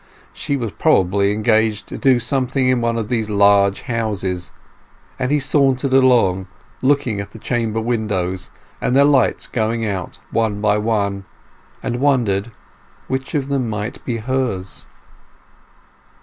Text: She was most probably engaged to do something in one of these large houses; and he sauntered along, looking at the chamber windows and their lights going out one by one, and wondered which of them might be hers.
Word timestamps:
She 0.33 0.57
was 0.57 0.71
most 0.71 0.79
probably 0.79 1.31
engaged 1.31 1.85
to 1.89 1.95
do 1.95 2.17
something 2.17 2.67
in 2.67 2.81
one 2.81 2.97
of 2.97 3.07
these 3.07 3.29
large 3.29 3.83
houses; 3.83 4.51
and 5.19 5.29
he 5.31 5.37
sauntered 5.39 5.93
along, 5.93 6.47
looking 6.81 7.21
at 7.21 7.33
the 7.33 7.37
chamber 7.37 7.79
windows 7.79 8.49
and 8.81 8.95
their 8.95 9.05
lights 9.05 9.45
going 9.45 9.85
out 9.85 10.17
one 10.31 10.59
by 10.59 10.79
one, 10.79 11.25
and 11.83 11.99
wondered 11.99 12.51
which 13.07 13.35
of 13.35 13.47
them 13.47 13.69
might 13.69 14.03
be 14.03 14.17
hers. 14.17 14.87